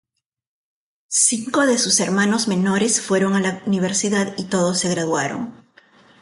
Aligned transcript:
Cinco 1.09 1.67
de 1.67 1.77
sus 1.77 1.99
hermanos 1.99 2.47
menores 2.47 3.01
fueron 3.03 3.35
a 3.35 3.39
la 3.39 3.61
universidad 3.67 4.33
y 4.35 4.45
todos 4.45 4.79
se 4.79 4.89
graduaron. 4.89 5.53